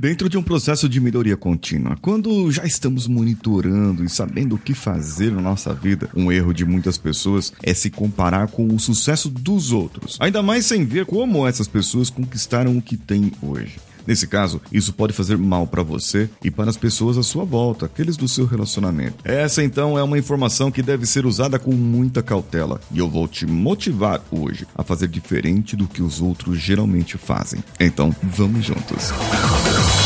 Dentro 0.00 0.28
de 0.28 0.38
um 0.38 0.42
processo 0.44 0.88
de 0.88 1.00
melhoria 1.00 1.36
contínua, 1.36 1.98
quando 2.00 2.52
já 2.52 2.64
estamos 2.64 3.08
monitorando 3.08 4.04
e 4.04 4.08
sabendo 4.08 4.54
o 4.54 4.58
que 4.58 4.72
fazer 4.72 5.32
na 5.32 5.42
nossa 5.42 5.74
vida, 5.74 6.08
um 6.14 6.30
erro 6.30 6.54
de 6.54 6.64
muitas 6.64 6.96
pessoas 6.96 7.52
é 7.64 7.74
se 7.74 7.90
comparar 7.90 8.46
com 8.46 8.72
o 8.72 8.78
sucesso 8.78 9.28
dos 9.28 9.72
outros, 9.72 10.16
ainda 10.20 10.40
mais 10.40 10.66
sem 10.66 10.84
ver 10.84 11.04
como 11.04 11.44
essas 11.44 11.66
pessoas 11.66 12.10
conquistaram 12.10 12.78
o 12.78 12.82
que 12.82 12.96
têm 12.96 13.32
hoje. 13.42 13.80
Nesse 14.08 14.26
caso, 14.26 14.58
isso 14.72 14.94
pode 14.94 15.12
fazer 15.12 15.36
mal 15.36 15.66
para 15.66 15.82
você 15.82 16.30
e 16.42 16.50
para 16.50 16.70
as 16.70 16.78
pessoas 16.78 17.18
à 17.18 17.22
sua 17.22 17.44
volta, 17.44 17.84
aqueles 17.84 18.16
do 18.16 18.26
seu 18.26 18.46
relacionamento. 18.46 19.16
Essa 19.22 19.62
então 19.62 19.98
é 19.98 20.02
uma 20.02 20.16
informação 20.16 20.70
que 20.70 20.80
deve 20.80 21.04
ser 21.04 21.26
usada 21.26 21.58
com 21.58 21.72
muita 21.72 22.22
cautela 22.22 22.80
e 22.90 23.00
eu 23.00 23.10
vou 23.10 23.28
te 23.28 23.46
motivar 23.46 24.22
hoje 24.30 24.66
a 24.74 24.82
fazer 24.82 25.08
diferente 25.08 25.76
do 25.76 25.86
que 25.86 26.00
os 26.00 26.22
outros 26.22 26.58
geralmente 26.58 27.18
fazem. 27.18 27.62
Então, 27.78 28.16
vamos 28.22 28.64
juntos. 28.64 29.12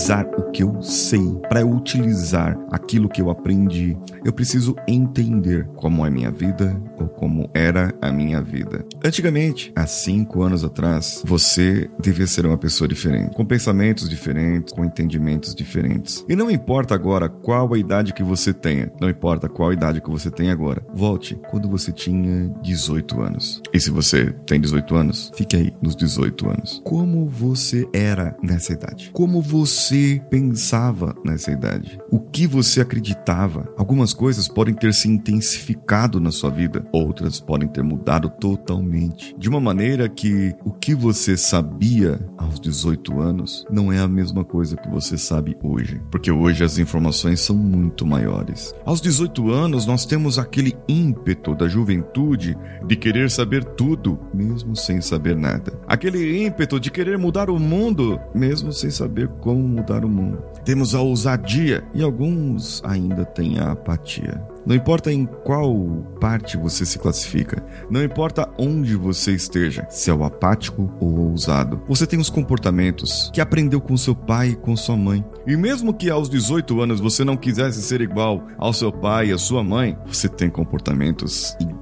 Utilizar 0.00 0.26
o 0.38 0.50
que 0.50 0.62
eu 0.62 0.80
sei, 0.80 1.38
para 1.46 1.64
utilizar 1.64 2.58
aquilo 2.72 3.06
que 3.06 3.20
eu 3.20 3.28
aprendi, 3.28 3.94
eu 4.24 4.32
preciso 4.32 4.74
entender 4.88 5.66
como 5.76 6.06
é 6.06 6.08
minha 6.08 6.30
vida 6.30 6.74
ou 6.98 7.06
como 7.20 7.50
era 7.52 7.94
a 8.00 8.10
minha 8.10 8.40
vida. 8.40 8.82
Antigamente, 9.04 9.70
há 9.76 9.86
cinco 9.86 10.42
anos 10.42 10.64
atrás, 10.64 11.22
você 11.22 11.90
devia 12.00 12.26
ser 12.26 12.46
uma 12.46 12.56
pessoa 12.56 12.88
diferente, 12.88 13.36
com 13.36 13.44
pensamentos 13.44 14.08
diferentes, 14.08 14.72
com 14.72 14.86
entendimentos 14.86 15.54
diferentes. 15.54 16.24
E 16.26 16.34
não 16.34 16.50
importa 16.50 16.94
agora 16.94 17.28
qual 17.28 17.74
a 17.74 17.78
idade 17.78 18.14
que 18.14 18.22
você 18.22 18.54
tenha, 18.54 18.90
não 18.98 19.10
importa 19.10 19.50
qual 19.50 19.68
a 19.68 19.74
idade 19.74 20.00
que 20.00 20.08
você 20.08 20.30
tem 20.30 20.50
agora, 20.50 20.82
volte 20.94 21.38
quando 21.50 21.68
você 21.68 21.92
tinha 21.92 22.48
18 22.62 23.20
anos. 23.20 23.60
E 23.70 23.78
se 23.78 23.90
você 23.90 24.32
tem 24.46 24.58
18 24.58 24.94
anos, 24.94 25.30
fique 25.34 25.56
aí 25.56 25.74
nos 25.82 25.94
18 25.94 26.48
anos. 26.48 26.80
Como 26.82 27.28
você 27.28 27.86
era 27.92 28.34
nessa 28.42 28.72
idade? 28.72 29.10
Como 29.12 29.42
você 29.42 30.22
pensava 30.30 31.14
nessa 31.22 31.50
idade? 31.50 32.00
O 32.10 32.18
que 32.18 32.46
você 32.46 32.80
acreditava? 32.80 33.70
Algumas 33.76 34.14
coisas 34.14 34.48
podem 34.48 34.72
ter 34.72 34.94
se 34.94 35.06
intensificado 35.06 36.18
na 36.18 36.30
sua 36.30 36.48
vida, 36.48 36.82
outras 37.10 37.40
podem 37.40 37.68
ter 37.68 37.82
mudado 37.82 38.30
totalmente. 38.30 39.34
De 39.36 39.48
uma 39.48 39.60
maneira 39.60 40.08
que 40.08 40.54
o 40.64 40.70
que 40.70 40.94
você 40.94 41.36
sabia 41.36 42.20
aos 42.38 42.60
18 42.60 43.20
anos 43.20 43.66
não 43.70 43.92
é 43.92 43.98
a 43.98 44.06
mesma 44.06 44.44
coisa 44.44 44.76
que 44.76 44.88
você 44.88 45.18
sabe 45.18 45.56
hoje, 45.60 46.00
porque 46.10 46.30
hoje 46.30 46.62
as 46.62 46.78
informações 46.78 47.40
são 47.40 47.56
muito 47.56 48.06
maiores. 48.06 48.72
Aos 48.84 49.00
18 49.00 49.50
anos, 49.50 49.86
nós 49.86 50.06
temos 50.06 50.38
aquele 50.38 50.76
ímpeto 50.88 51.54
da 51.54 51.66
juventude 51.66 52.56
de 52.86 52.96
querer 52.96 53.28
saber 53.28 53.64
tudo, 53.64 54.18
mesmo 54.32 54.76
sem 54.76 55.00
saber 55.00 55.36
nada. 55.36 55.72
Aquele 55.88 56.46
ímpeto 56.46 56.78
de 56.78 56.92
querer 56.92 57.18
mudar 57.18 57.50
o 57.50 57.58
mundo, 57.58 58.20
mesmo 58.32 58.72
sem 58.72 58.90
saber 58.90 59.26
como 59.40 59.66
mudar 59.66 60.04
o 60.04 60.08
mundo. 60.08 60.42
Temos 60.64 60.94
a 60.94 61.00
ousadia 61.00 61.82
e 61.92 62.02
alguns 62.02 62.80
ainda 62.84 63.24
têm 63.24 63.58
a 63.58 63.72
apatia. 63.72 64.40
Não 64.66 64.74
importa 64.74 65.12
em 65.12 65.26
qual 65.26 65.74
parte 66.20 66.56
você 66.56 66.84
se 66.84 66.98
classifica, 66.98 67.64
não 67.90 68.02
importa 68.02 68.48
onde 68.58 68.94
você 68.94 69.32
esteja, 69.32 69.86
se 69.90 70.10
é 70.10 70.14
o 70.14 70.24
apático 70.24 70.92
ou 71.00 71.30
ousado, 71.30 71.82
você 71.88 72.06
tem 72.06 72.18
os 72.18 72.30
comportamentos 72.30 73.30
que 73.32 73.40
aprendeu 73.40 73.80
com 73.80 73.96
seu 73.96 74.14
pai 74.14 74.50
e 74.50 74.56
com 74.56 74.76
sua 74.76 74.96
mãe. 74.96 75.24
E 75.46 75.56
mesmo 75.56 75.94
que 75.94 76.10
aos 76.10 76.28
18 76.28 76.80
anos 76.80 77.00
você 77.00 77.24
não 77.24 77.36
quisesse 77.36 77.82
ser 77.82 78.00
igual 78.00 78.46
ao 78.58 78.72
seu 78.72 78.92
pai 78.92 79.28
e 79.28 79.32
à 79.32 79.38
sua 79.38 79.64
mãe, 79.64 79.96
você 80.06 80.28
tem 80.28 80.50
comportamentos 80.50 81.56
iguais 81.60 81.79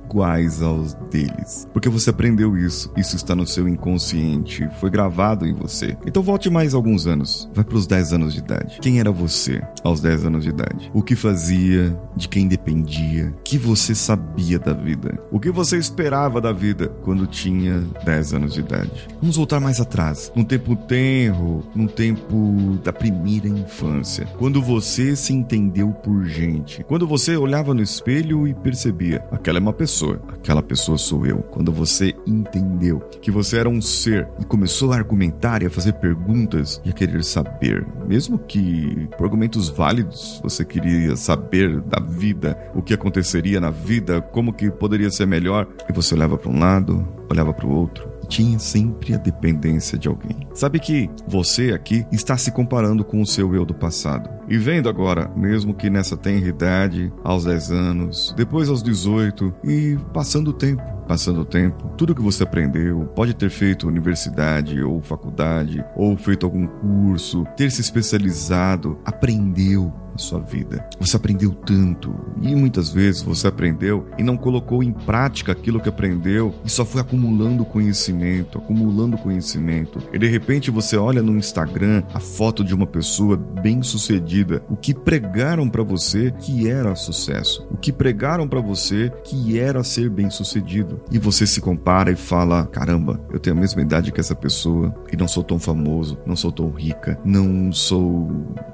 aos 0.63 0.95
deles. 1.11 1.69
Porque 1.73 1.89
você 1.89 2.11
aprendeu 2.11 2.57
isso, 2.57 2.91
isso 2.97 3.17
está 3.17 3.35
no 3.35 3.47
seu 3.47 3.69
inconsciente, 3.69 4.69
foi 4.81 4.91
gravado 4.91 5.47
em 5.47 5.53
você. 5.53 5.97
Então 6.07 6.23
volte 6.23 6.51
mais 6.51 6.75
alguns 6.75 7.07
anos, 7.07 7.49
vai 7.55 7.65
para 7.65 7.77
os 7.77 7.87
10 7.87 8.13
anos 8.15 8.33
de 8.33 8.41
idade. 8.41 8.79
Quem 8.81 9.01
era 9.01 9.11
você 9.11 9.63
aos 9.85 10.01
10 10.01 10.27
anos 10.27 10.45
de 10.45 10.51
idade? 10.51 10.91
O 10.95 11.03
que 11.03 11.15
fazia, 11.15 11.97
de 12.17 12.29
quem 12.29 12.49
dependia, 12.49 13.35
o 13.39 13.43
que 13.43 13.59
você 13.59 13.95
sabia 13.95 14.59
da 14.59 14.73
vida, 14.73 15.19
o 15.31 15.39
que 15.39 15.51
você 15.51 15.77
esperava 15.77 16.41
da 16.41 16.53
vida 16.53 16.89
quando 17.03 17.27
tinha 17.27 17.81
10 18.05 18.35
anos 18.35 18.55
de 18.55 18.61
idade. 18.61 19.09
Vamos 19.21 19.37
voltar 19.37 19.61
mais 19.61 19.81
atrás, 19.81 20.33
num 20.35 20.45
tempo 20.45 20.75
tenro, 20.75 21.63
num 21.75 21.87
tempo 21.87 22.79
da 22.83 22.93
primeira 22.93 23.49
infância, 23.49 24.27
quando 24.39 24.63
você 24.63 25.15
se 25.15 25.33
entendeu 25.33 25.91
por 25.91 26.25
gente, 26.25 26.83
quando 26.85 27.07
você 27.07 27.37
olhava 27.37 27.75
no 27.75 27.83
espelho 27.83 28.47
e 28.47 28.55
percebia, 28.55 29.25
aquela 29.31 29.59
é 29.59 29.61
uma 29.61 29.73
pessoa 29.73 29.98
pessoa, 29.99 30.21
aquela 30.29 30.63
pessoa 30.63 30.97
sou 30.97 31.27
eu. 31.27 31.39
Quando 31.39 31.73
você 31.73 32.15
entendeu 32.27 33.01
que 33.21 33.31
você 33.31 33.59
era 33.59 33.69
um 33.69 33.81
ser 33.81 34.29
e 34.41 34.45
começou 34.45 34.93
a 34.93 34.97
argumentar 34.97 35.63
e 35.63 35.67
a 35.67 35.71
fazer 35.71 35.95
perguntas 35.95 36.81
e 36.85 36.91
a 36.91 36.93
querer 36.93 37.25
saber, 37.25 37.85
mesmo 38.07 38.39
que 38.39 39.09
por 39.17 39.25
argumentos 39.25 39.69
válidos, 39.69 40.41
você 40.43 40.65
queria 40.65 41.17
saber 41.17 41.81
da 41.81 42.01
vida, 42.01 42.57
o 42.75 42.83
que 42.83 42.95
aconteceria 42.95 43.61
na 43.61 43.71
vida, 43.71 44.21
como 44.21 44.53
que 44.53 44.71
poderia 44.71 45.11
ser 45.11 45.27
melhor, 45.27 45.67
e 45.89 45.93
você 45.93 46.15
olhava 46.15 46.39
para 46.39 46.51
um 46.51 46.59
lado, 46.59 47.07
olhava 47.29 47.53
para 47.53 47.67
o 47.67 47.75
outro, 47.75 48.09
tinha 48.29 48.59
sempre 48.59 49.15
a 49.15 49.19
dependência 49.19 49.99
de 49.99 50.07
alguém. 50.07 50.47
Sabe 50.55 50.79
que 50.79 51.11
você 51.27 51.73
aqui 51.73 52.07
está 52.13 52.37
se 52.37 52.53
comparando 52.53 53.05
com 53.05 53.21
o 53.21 53.27
seu 53.27 53.55
eu 53.55 53.65
do 53.65 53.75
passado. 53.75 54.38
E 54.49 54.57
vendo 54.57 54.89
agora, 54.89 55.31
mesmo 55.37 55.75
que 55.75 55.91
nessa 55.91 56.17
tenra 56.17 56.49
idade, 56.49 57.13
aos 57.23 57.45
10 57.45 57.71
anos, 57.71 58.35
depois 58.37 58.69
aos 58.69 58.83
18 58.83 59.55
e 59.63 59.99
passando 60.15 60.49
o 60.49 60.53
tempo, 60.55 60.83
passando 61.09 61.41
o 61.41 61.45
tempo, 61.45 61.89
tudo 61.97 62.15
que 62.15 62.21
você 62.21 62.43
aprendeu, 62.43 63.07
pode 63.17 63.35
ter 63.35 63.49
feito 63.49 63.89
universidade 63.89 64.81
ou 64.83 65.01
faculdade, 65.01 65.83
ou 65.97 66.17
feito 66.19 66.45
algum 66.45 66.67
curso, 66.67 67.45
ter 67.57 67.71
se 67.71 67.81
especializado, 67.81 68.99
aprendeu 69.07 69.93
a 70.15 70.19
sua 70.19 70.41
vida. 70.41 70.87
Você 71.01 71.17
aprendeu 71.17 71.53
tanto 71.53 72.15
e 72.43 72.55
muitas 72.55 72.91
vezes 72.91 73.23
você 73.23 73.47
aprendeu 73.47 74.07
e 74.19 74.23
não 74.23 74.37
colocou 74.37 74.83
em 74.83 74.93
prática 74.93 75.53
aquilo 75.53 75.81
que 75.81 75.89
aprendeu 75.89 76.55
e 76.65 76.71
só 76.71 76.85
foi 76.85 77.01
acumulando 77.01 77.65
conhecimento, 77.65 78.59
acumulando 78.59 79.17
conhecimento. 79.17 80.01
E 80.13 80.19
de 80.19 80.27
repente 80.27 80.71
você 80.71 80.97
olha 80.97 81.23
no 81.23 81.37
Instagram 81.37 82.03
a 82.13 82.21
foto 82.21 82.65
de 82.65 82.75
uma 82.75 82.87
pessoa 82.87 83.37
bem-sucedida, 83.37 84.63
o 84.69 84.77
que 84.77 84.93
pregaram 84.93 85.69
para 85.69 85.83
você 85.83 86.33
que 86.33 86.69
era 86.69 86.95
sucesso, 86.95 87.67
o 87.71 87.77
que 87.77 87.93
pregaram 87.93 88.49
para 88.49 88.61
você 88.61 89.13
que 89.25 89.59
era 89.59 89.83
ser 89.85 90.11
bem-sucedido. 90.11 90.98
E 91.11 91.19
você 91.19 91.47
se 91.47 91.61
compara 91.61 92.11
e 92.11 92.17
fala: 92.17 92.67
"Caramba, 92.67 93.21
eu 93.33 93.39
tenho 93.39 93.57
a 93.57 93.61
mesma 93.61 93.83
idade 93.83 94.13
que 94.13 94.21
essa 94.21 94.35
pessoa 94.35 94.95
e 95.13 95.17
não 95.17 95.29
sou 95.29 95.43
tão 95.43 95.59
famoso, 95.59 96.19
não 96.27 96.37
sou 96.37 96.53
tão 96.53 96.71
rica, 96.71 97.19
não 97.25 97.73
sou 97.73 98.31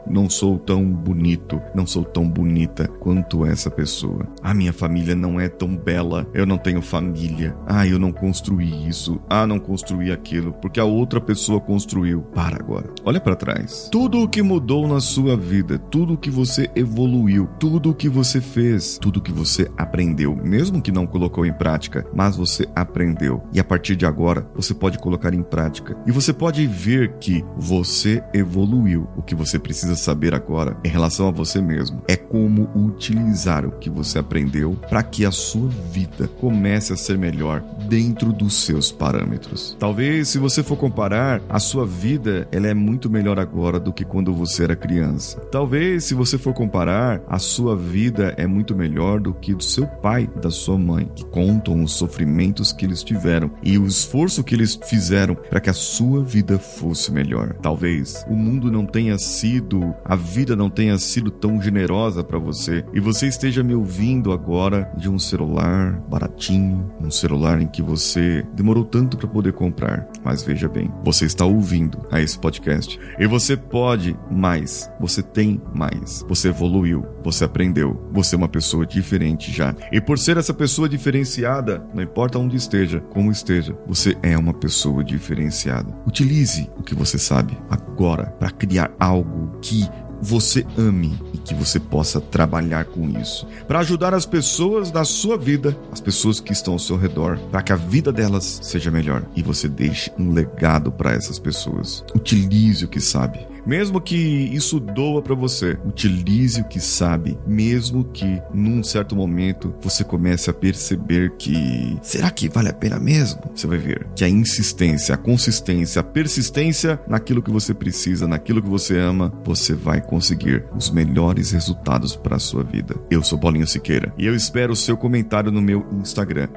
não 0.06 0.28
sou 0.28 0.58
tão 0.58 0.84
bonito 0.84 1.60
não 1.74 1.86
sou 1.86 2.04
tão 2.04 2.28
bonita 2.28 2.88
quanto 3.00 3.44
essa 3.44 3.70
pessoa. 3.70 4.26
A 4.42 4.54
minha 4.54 4.72
família 4.72 5.14
não 5.14 5.40
é 5.40 5.48
tão 5.48 5.76
bela, 5.76 6.26
eu 6.32 6.46
não 6.46 6.58
tenho 6.58 6.80
família. 6.80 7.56
Ah, 7.66 7.86
eu 7.86 7.98
não 7.98 8.12
construí 8.12 8.88
isso. 8.88 9.20
Ah, 9.28 9.46
não 9.46 9.58
construí 9.58 10.12
aquilo, 10.12 10.52
porque 10.54 10.80
a 10.80 10.84
outra 10.84 11.20
pessoa 11.20 11.60
construiu. 11.60 12.22
Para 12.34 12.56
agora. 12.56 12.90
Olha 13.04 13.20
para 13.20 13.36
trás. 13.36 13.88
Tudo 13.90 14.22
o 14.22 14.28
que 14.28 14.42
mudou 14.42 14.86
na 14.86 15.00
sua 15.00 15.36
vida, 15.36 15.78
tudo 15.78 16.14
o 16.14 16.18
que 16.18 16.30
você 16.30 16.70
evoluiu, 16.74 17.48
tudo 17.58 17.90
o 17.90 17.94
que 17.94 18.08
você 18.08 18.40
fez, 18.40 18.98
tudo 18.98 19.18
o 19.18 19.22
que 19.22 19.32
você 19.32 19.70
aprendeu, 19.76 20.36
mesmo 20.36 20.80
que 20.80 20.92
não 20.92 21.06
colocou 21.06 21.44
em 21.44 21.52
prática, 21.52 22.06
mas 22.14 22.36
você 22.36 22.66
aprendeu. 22.74 23.42
E 23.52 23.60
a 23.60 23.64
partir 23.64 23.96
de 23.96 24.06
agora, 24.06 24.46
você 24.54 24.74
pode 24.74 24.98
colocar 24.98 25.34
em 25.34 25.42
prática. 25.42 25.96
E 26.06 26.12
você 26.12 26.32
pode 26.32 26.66
ver 26.66 27.14
que 27.18 27.44
você 27.56 28.22
evoluiu. 28.32 29.08
O 29.16 29.22
que 29.22 29.34
você 29.34 29.58
precisa 29.58 29.96
saber 29.96 30.34
agora 30.34 30.76
em 30.84 30.88
relação 30.88 31.28
a 31.28 31.30
você 31.30 31.60
mesmo. 31.60 32.02
É 32.08 32.16
como 32.16 32.68
utilizar 32.74 33.64
o 33.64 33.72
que 33.72 33.90
você 33.90 34.18
aprendeu 34.18 34.76
para 34.88 35.02
que 35.02 35.24
a 35.24 35.30
sua 35.30 35.68
vida 35.68 36.28
comece 36.40 36.92
a 36.92 36.96
ser 36.96 37.18
melhor 37.18 37.62
dentro 37.88 38.32
dos 38.32 38.64
seus 38.64 38.90
parâmetros. 38.90 39.76
Talvez 39.78 40.28
se 40.28 40.38
você 40.38 40.62
for 40.62 40.76
comparar, 40.76 41.40
a 41.48 41.58
sua 41.58 41.86
vida 41.86 42.48
ela 42.50 42.66
é 42.66 42.74
muito 42.74 43.08
melhor 43.10 43.38
agora 43.38 43.78
do 43.78 43.92
que 43.92 44.04
quando 44.04 44.34
você 44.34 44.64
era 44.64 44.76
criança. 44.76 45.38
Talvez, 45.50 46.04
se 46.04 46.14
você 46.14 46.36
for 46.36 46.52
comparar, 46.52 47.20
a 47.28 47.38
sua 47.38 47.76
vida 47.76 48.34
é 48.36 48.46
muito 48.46 48.74
melhor 48.74 49.20
do 49.20 49.32
que 49.32 49.54
do 49.54 49.62
seu 49.62 49.86
pai, 49.86 50.28
da 50.40 50.50
sua 50.50 50.78
mãe, 50.78 51.10
que 51.14 51.24
contam 51.24 51.82
os 51.82 51.96
sofrimentos 52.04 52.70
que 52.70 52.84
eles 52.84 53.02
tiveram 53.02 53.50
e 53.62 53.78
o 53.78 53.86
esforço 53.86 54.44
que 54.44 54.54
eles 54.54 54.78
fizeram 54.84 55.34
para 55.34 55.60
que 55.60 55.70
a 55.70 55.74
sua 55.74 56.22
vida 56.22 56.58
fosse 56.58 57.10
melhor. 57.10 57.54
Talvez 57.62 58.24
o 58.28 58.34
mundo 58.34 58.70
não 58.70 58.84
tenha 58.84 59.16
sido, 59.16 59.94
a 60.04 60.14
vida 60.14 60.54
não 60.54 60.68
tenha 60.68 60.98
sido 60.98 61.30
tão 61.30 61.60
generosa 61.60 62.22
para 62.22 62.38
você 62.38 62.84
e 62.92 63.00
você 63.00 63.26
esteja 63.26 63.62
me 63.62 63.74
ouvindo 63.74 64.32
agora 64.32 64.90
de 64.96 65.08
um 65.08 65.18
celular 65.18 65.98
baratinho, 66.08 66.92
um 67.00 67.10
celular 67.10 67.60
em 67.60 67.66
que 67.66 67.80
você 67.80 68.44
demorou 68.54 68.84
tanto 68.84 69.16
para 69.16 69.28
poder 69.28 69.54
comprar. 69.54 70.06
Mas 70.22 70.42
veja 70.42 70.68
bem, 70.68 70.92
você 71.02 71.24
está 71.24 71.46
ouvindo 71.46 72.06
a 72.10 72.20
esse 72.20 72.38
podcast 72.38 72.98
e 73.18 73.26
você 73.26 73.56
pode 73.56 74.16
mais, 74.30 74.90
você 75.00 75.22
tem 75.22 75.60
mais, 75.74 76.24
você 76.28 76.48
evoluiu, 76.48 77.06
você 77.22 77.44
aprendeu, 77.44 78.10
você 78.12 78.34
é 78.34 78.38
uma 78.38 78.48
pessoa 78.48 78.84
diferente 78.84 79.50
já. 79.50 79.74
E 79.90 80.00
por 80.00 80.18
ser 80.18 80.36
essa 80.36 80.52
pessoa 80.52 80.88
diferenciada, 80.88 81.82
não 81.94 82.02
importa 82.02 82.38
onde 82.38 82.56
esteja, 82.56 83.00
como 83.10 83.30
esteja, 83.30 83.76
você 83.86 84.16
é 84.22 84.36
uma 84.36 84.52
pessoa 84.52 85.04
diferenciada. 85.04 85.94
Utilize 86.06 86.68
o 86.76 86.82
que 86.82 86.94
você 86.94 87.18
sabe 87.18 87.56
agora 87.70 88.26
para 88.38 88.50
criar 88.50 88.90
algo 88.98 89.58
que 89.60 89.88
você 90.20 90.66
ame 90.78 91.18
e 91.32 91.38
que 91.38 91.54
você 91.54 91.78
possa 91.78 92.20
trabalhar 92.20 92.86
com 92.86 93.08
isso. 93.20 93.46
Para 93.68 93.80
ajudar 93.80 94.14
as 94.14 94.24
pessoas 94.24 94.90
da 94.90 95.04
sua 95.04 95.36
vida, 95.36 95.76
as 95.92 96.00
pessoas 96.00 96.40
que 96.40 96.52
estão 96.52 96.72
ao 96.72 96.78
seu 96.78 96.96
redor, 96.96 97.38
para 97.50 97.62
que 97.62 97.72
a 97.72 97.76
vida 97.76 98.10
delas 98.10 98.60
seja 98.62 98.90
melhor 98.90 99.24
e 99.36 99.42
você 99.42 99.68
deixe 99.68 100.10
um 100.18 100.32
legado 100.32 100.90
para 100.90 101.12
essas 101.12 101.38
pessoas. 101.38 102.04
Utilize 102.14 102.84
o 102.84 102.88
que 102.88 103.00
sabe. 103.00 103.46
Mesmo 103.66 104.00
que 104.00 104.16
isso 104.16 104.78
doa 104.78 105.22
para 105.22 105.34
você, 105.34 105.78
utilize 105.86 106.60
o 106.60 106.64
que 106.64 106.80
sabe, 106.80 107.38
mesmo 107.46 108.04
que 108.04 108.42
num 108.52 108.82
certo 108.82 109.16
momento 109.16 109.74
você 109.80 110.04
comece 110.04 110.50
a 110.50 110.54
perceber 110.54 111.32
que 111.38 111.98
será 112.02 112.30
que 112.30 112.48
vale 112.48 112.68
a 112.68 112.74
pena 112.74 112.98
mesmo? 112.98 113.40
Você 113.54 113.66
vai 113.66 113.78
ver 113.78 114.06
que 114.14 114.24
a 114.24 114.28
insistência, 114.28 115.14
a 115.14 115.18
consistência, 115.18 116.00
a 116.00 116.04
persistência 116.04 117.00
naquilo 117.08 117.42
que 117.42 117.50
você 117.50 117.72
precisa, 117.72 118.28
naquilo 118.28 118.62
que 118.62 118.68
você 118.68 118.98
ama, 118.98 119.32
você 119.44 119.74
vai 119.74 120.00
conseguir 120.00 120.64
os 120.76 120.90
melhores 120.90 121.52
resultados 121.52 122.16
para 122.16 122.38
sua 122.38 122.62
vida. 122.62 122.94
Eu 123.10 123.22
sou 123.22 123.38
Paulinho 123.38 123.66
Siqueira 123.66 124.12
e 124.18 124.26
eu 124.26 124.34
espero 124.34 124.74
o 124.74 124.76
seu 124.76 124.96
comentário 124.96 125.50
no 125.50 125.62
meu 125.62 125.86
Instagram 125.92 126.48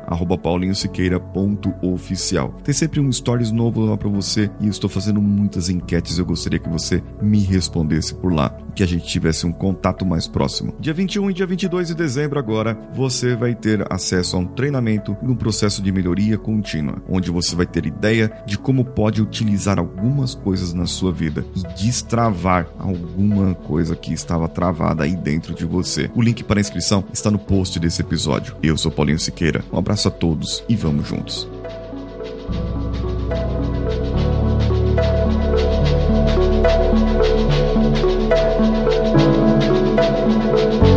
paulinhosiqueira.oficial. 0.42 2.54
Tem 2.64 2.74
sempre 2.74 3.00
um 3.00 3.12
stories 3.12 3.52
novo 3.52 3.86
lá 3.86 3.98
para 3.98 4.10
você 4.10 4.50
e 4.60 4.66
eu 4.66 4.72
estou 4.72 4.90
fazendo 4.90 5.22
muitas 5.22 5.70
enquetes. 5.70 6.18
Eu 6.18 6.26
gostaria 6.26 6.58
que 6.60 6.70
você 6.70 6.97
me 7.22 7.40
respondesse 7.40 8.14
por 8.14 8.34
lá, 8.34 8.50
que 8.76 8.84
a 8.84 8.88
gente 8.88 9.06
tivesse 9.06 9.46
um 9.46 9.52
contato 9.52 10.06
mais 10.06 10.28
próximo. 10.28 10.74
Dia 10.80 10.94
21 10.94 11.32
e 11.32 11.34
dia 11.34 11.46
22 11.46 11.88
de 11.88 11.96
dezembro 11.96 12.40
agora, 12.40 12.78
você 12.94 13.36
vai 13.36 13.56
ter 13.56 13.86
acesso 13.92 14.36
a 14.36 14.40
um 14.40 14.46
treinamento 14.46 15.16
e 15.22 15.26
um 15.26 15.36
processo 15.36 15.82
de 15.82 15.92
melhoria 15.92 16.38
contínua, 16.38 17.02
onde 17.10 17.32
você 17.32 17.56
vai 17.56 17.66
ter 17.66 17.86
ideia 17.86 18.32
de 18.46 18.58
como 18.58 18.86
pode 18.86 19.22
utilizar 19.22 19.80
algumas 19.80 20.36
coisas 20.36 20.74
na 20.74 20.86
sua 20.86 21.12
vida 21.12 21.46
e 21.56 21.62
destravar 21.76 22.68
alguma 22.78 23.56
coisa 23.56 23.96
que 23.96 24.14
estava 24.14 24.48
travada 24.48 25.04
aí 25.04 25.16
dentro 25.16 25.54
de 25.54 25.66
você. 25.66 26.10
O 26.16 26.22
link 26.22 26.44
para 26.44 26.60
inscrição 26.60 27.04
está 27.14 27.32
no 27.32 27.40
post 27.40 27.80
desse 27.80 28.02
episódio. 28.02 28.56
Eu 28.62 28.78
sou 28.78 28.92
Paulinho 28.92 29.20
Siqueira. 29.20 29.64
Um 29.72 29.78
abraço 29.78 30.08
a 30.08 30.12
todos 30.12 30.64
e 30.68 30.76
vamos 30.76 31.08
juntos. 31.08 31.48
Thank 36.68 37.08
you. 40.88 40.97